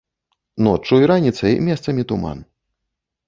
Ноччу 0.67 0.93
і 1.03 1.09
раніцай 1.11 1.53
месцамі 1.67 2.05
туман. 2.13 2.43